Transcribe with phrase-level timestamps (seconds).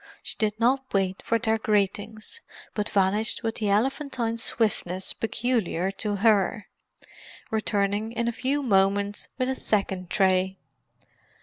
[0.23, 2.41] She did not wait for their greetings,
[2.73, 6.67] but vanished with the elephantine swiftness peculiar to her;
[7.51, 10.57] returning in a few moments with a second tray.